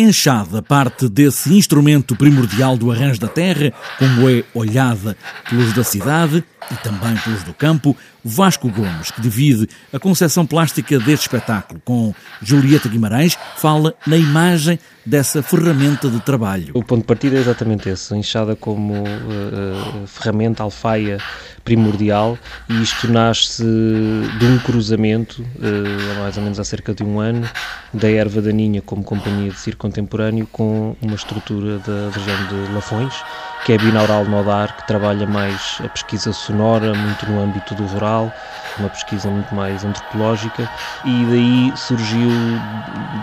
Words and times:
enxada 0.00 0.62
parte 0.62 1.08
desse 1.08 1.52
instrumento 1.52 2.16
primordial 2.16 2.76
do 2.76 2.90
arranjo 2.90 3.20
da 3.20 3.28
terra, 3.28 3.72
como 3.98 4.28
é 4.28 4.42
olhada 4.54 5.16
pelos 5.48 5.72
da 5.72 5.84
cidade 5.84 6.42
e 6.70 6.74
também 6.76 7.16
pelos 7.16 7.42
do 7.42 7.54
campo, 7.54 7.96
Vasco 8.24 8.68
Gomes, 8.68 9.10
que 9.10 9.20
divide 9.20 9.68
a 9.92 9.98
concepção 9.98 10.46
plástica 10.46 10.98
deste 10.98 11.22
espetáculo 11.22 11.80
com 11.84 12.14
Julieta 12.42 12.88
Guimarães, 12.88 13.36
fala 13.56 13.94
na 14.06 14.16
imagem 14.16 14.78
dessa 15.04 15.42
ferramenta 15.42 16.08
de 16.08 16.20
trabalho. 16.20 16.72
O 16.74 16.84
ponto 16.84 17.00
de 17.00 17.06
partida 17.06 17.36
é 17.36 17.40
exatamente 17.40 17.88
esse, 17.88 18.14
enxada 18.14 18.54
como 18.54 19.02
uh, 19.02 20.06
ferramenta, 20.06 20.62
alfaia 20.62 21.18
primordial, 21.64 22.38
e 22.68 22.82
isto 22.82 23.10
nasce 23.10 23.62
de 23.62 24.46
um 24.46 24.58
cruzamento, 24.58 25.42
uh, 25.42 26.20
mais 26.20 26.36
ou 26.36 26.42
menos 26.42 26.60
há 26.60 26.64
cerca 26.64 26.94
de 26.94 27.02
um 27.02 27.18
ano, 27.18 27.48
da 27.92 28.10
Erva 28.10 28.42
Daninha 28.42 28.82
como 28.82 29.02
companhia 29.02 29.50
de 29.50 29.58
circo 29.58 29.80
contemporâneo 29.80 30.46
com 30.46 30.94
uma 31.00 31.14
estrutura 31.14 31.78
da 31.78 32.10
região 32.12 32.46
de 32.46 32.72
Lafões, 32.72 33.14
que 33.64 33.72
é 33.72 33.78
binaural 33.78 34.24
nodar, 34.24 34.76
que 34.76 34.86
trabalha 34.86 35.26
mais 35.26 35.78
a 35.84 35.88
pesquisa 35.88 36.32
sonora, 36.50 36.92
muito 36.94 37.30
no 37.30 37.42
âmbito 37.42 37.74
do 37.74 37.86
rural, 37.86 38.32
uma 38.78 38.88
pesquisa 38.88 39.28
muito 39.28 39.54
mais 39.54 39.84
antropológica, 39.84 40.68
e 41.04 41.24
daí 41.26 41.72
surgiu 41.76 42.30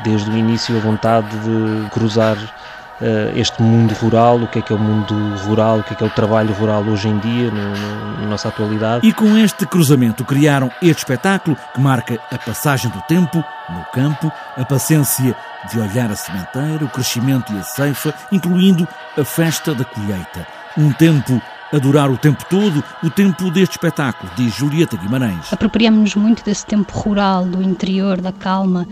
desde 0.03 0.29
o 0.29 0.37
início 0.37 0.75
a 0.77 0.79
vontade 0.79 1.27
de 1.39 1.89
cruzar 1.89 2.37
uh, 2.37 3.37
este 3.37 3.61
mundo 3.61 3.93
rural, 3.95 4.37
o 4.37 4.47
que 4.47 4.59
é 4.59 4.61
que 4.61 4.71
é 4.71 4.75
o 4.75 4.79
mundo 4.79 5.13
rural, 5.45 5.79
o 5.79 5.83
que 5.83 5.93
é 5.93 5.95
que 5.97 6.03
é 6.03 6.07
o 6.07 6.09
trabalho 6.09 6.53
rural 6.53 6.83
hoje 6.83 7.09
em 7.09 7.17
dia, 7.19 7.51
no, 7.51 7.75
no, 7.75 8.21
na 8.21 8.27
nossa 8.27 8.47
atualidade. 8.47 9.05
E 9.05 9.11
com 9.11 9.37
este 9.37 9.65
cruzamento 9.65 10.23
criaram 10.23 10.71
este 10.81 10.99
espetáculo 10.99 11.57
que 11.73 11.81
marca 11.81 12.17
a 12.31 12.37
passagem 12.37 12.89
do 12.89 13.01
tempo 13.01 13.43
no 13.69 13.83
campo, 13.93 14.31
a 14.55 14.63
paciência 14.63 15.35
de 15.69 15.79
olhar 15.79 16.09
a 16.09 16.15
sementeira, 16.15 16.85
o 16.85 16.89
crescimento 16.89 17.51
e 17.51 17.59
a 17.59 17.63
ceifa, 17.63 18.13
incluindo 18.31 18.87
a 19.17 19.25
festa 19.25 19.75
da 19.75 19.83
colheita. 19.83 20.47
Um 20.77 20.93
tempo 20.93 21.41
a 21.71 21.77
durar 21.77 22.09
o 22.09 22.17
tempo 22.17 22.43
todo, 22.49 22.83
o 23.03 23.09
tempo 23.09 23.49
deste 23.51 23.73
espetáculo, 23.73 24.31
diz 24.35 24.55
Julieta 24.55 24.95
Guimarães. 24.97 25.51
Apropriamos-nos 25.51 26.15
muito 26.15 26.43
desse 26.43 26.65
tempo 26.65 26.91
rural, 26.97 27.45
do 27.45 27.61
interior, 27.61 28.19
da 28.21 28.31
calma. 28.31 28.87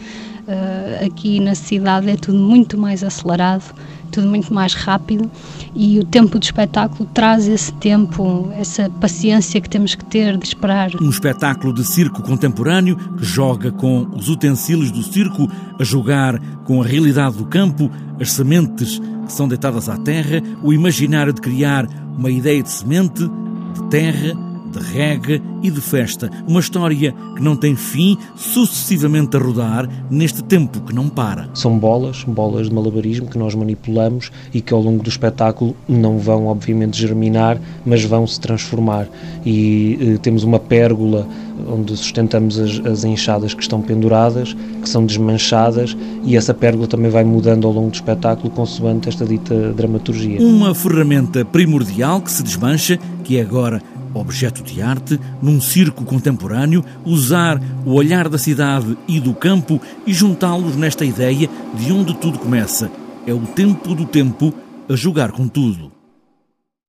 Uh, 0.48 1.06
aqui 1.08 1.40
na 1.40 1.56
cidade 1.56 2.10
é 2.10 2.16
tudo 2.16 2.38
muito 2.38 2.78
mais 2.78 3.04
acelerado 3.04 3.74
tudo 4.16 4.28
muito 4.30 4.54
mais 4.54 4.74
rápido 4.74 5.30
e 5.76 6.00
o 6.00 6.06
tempo 6.06 6.40
do 6.40 6.44
espetáculo 6.44 7.08
traz 7.14 7.48
esse 7.48 7.72
tempo, 7.74 8.50
essa 8.54 8.90
paciência 8.90 9.60
que 9.60 9.70
temos 9.70 9.94
que 9.94 10.06
ter 10.06 10.38
de 10.38 10.46
esperar. 10.46 10.90
Um 11.02 11.10
espetáculo 11.10 11.74
de 11.74 11.84
circo 11.84 12.24
contemporâneo 12.24 12.96
que 13.18 13.26
joga 13.26 13.72
com 13.74 14.08
os 14.16 14.30
utensílios 14.30 14.90
do 14.90 15.04
circo, 15.04 15.50
a 15.78 15.84
jogar 15.84 16.40
com 16.64 16.82
a 16.82 16.86
realidade 16.86 17.38
do 17.38 17.46
campo, 17.46 17.92
as 18.20 18.32
sementes 18.32 19.00
que 19.26 19.34
são 19.34 19.48
deitadas 19.48 19.90
à 19.90 19.98
terra, 19.98 20.42
o 20.64 20.72
imaginário 20.72 21.34
de 21.34 21.42
criar 21.42 21.86
uma 22.18 22.32
ideia 22.32 22.64
de 22.64 22.72
semente, 22.72 23.30
de 23.74 23.84
terra, 23.90 24.34
de 24.80 24.94
rega 24.94 25.42
e 25.64 25.72
de 25.72 25.82
festa. 25.82 26.30
Uma 26.48 26.60
história 26.60 27.14
que 27.36 27.42
não 27.42 27.56
tem 27.56 27.76
fim, 27.76 28.18
sucessivamente 28.36 29.36
a 29.38 29.40
rodar 29.40 29.90
neste 30.10 30.44
tempo 30.44 30.82
que 30.82 30.94
não 30.94 31.10
para. 31.10 31.50
São 31.54 31.78
bolas, 31.78 32.24
bolas 32.24 32.70
de 32.70 32.76
malabarismo 32.76 33.28
que 33.28 33.38
nós 33.38 33.56
manipulamos 33.56 34.32
e 34.54 34.62
que 34.62 34.74
ao 34.74 34.82
longo 34.82 35.04
do 35.04 35.10
espetáculo 35.10 35.76
não 35.88 36.18
vão, 36.18 36.48
obviamente, 36.48 37.00
germinar, 37.00 37.60
mas 37.86 38.04
vão 38.04 38.28
se 38.28 38.40
transformar. 38.40 39.08
E 39.46 39.98
eh, 40.02 40.18
temos 40.18 40.44
uma 40.44 40.60
pérgola 40.60 41.28
onde 41.68 41.96
sustentamos 41.96 42.60
as, 42.60 42.86
as 42.86 43.04
enxadas 43.04 43.54
que 43.54 43.62
estão 43.62 43.82
penduradas, 43.82 44.56
que 44.82 44.90
são 44.90 45.06
desmanchadas, 45.06 45.96
e 46.24 46.36
essa 46.36 46.54
pérgola 46.54 46.88
também 46.88 47.10
vai 47.10 47.24
mudando 47.24 47.66
ao 47.66 47.74
longo 47.74 47.90
do 47.90 47.96
espetáculo, 47.96 48.50
consoante 48.50 49.10
esta 49.10 49.26
dita 49.26 49.72
dramaturgia. 49.74 50.40
Uma 50.42 50.76
ferramenta 50.76 51.46
primordial 51.46 52.22
que 52.22 52.32
se 52.32 52.44
desmancha, 52.44 53.00
que 53.24 53.38
é 53.38 53.42
agora 53.42 53.82
objeto 54.20 54.64
de 54.64 54.82
arte, 54.82 55.20
num 55.42 55.60
circo 55.60 56.04
contemporâneo, 56.04 56.84
usar 57.06 57.62
o 57.86 57.94
olhar 57.94 58.30
da 58.30 58.38
cidade 58.38 58.98
e 59.08 59.20
do 59.20 59.34
campo 59.34 59.82
e 60.06 60.14
juntá-los 60.14 60.76
nesta 60.76 61.06
ideia 61.06 61.50
de 61.74 61.92
onde 61.92 62.16
tudo 62.16 62.40
começa. 62.40 62.92
É 63.28 63.34
o 63.34 63.42
tempo 63.42 63.94
do 63.96 64.06
tempo 64.06 64.54
a 64.90 64.96
jogar 64.96 65.32
com 65.32 65.48
tudo. 65.48 65.95